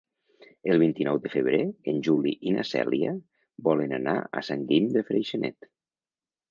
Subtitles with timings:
[0.75, 1.59] El vint-i-nou de febrer
[1.93, 3.13] en Juli i na Cèlia
[3.69, 5.75] volen anar a Sant Guim de Freixenet.